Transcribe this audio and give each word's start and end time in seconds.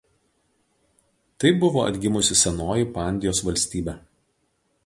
Tai 1.43 1.51
buvo 1.63 1.83
atgimusi 1.91 2.39
senoji 2.41 2.89
Pandijos 2.97 3.47
valstybė. 3.51 3.97